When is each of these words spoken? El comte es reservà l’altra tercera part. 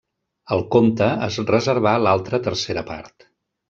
El 0.55 0.63
comte 0.75 1.11
es 1.27 1.39
reservà 1.53 1.95
l’altra 2.07 2.43
tercera 2.51 2.89
part. 2.93 3.33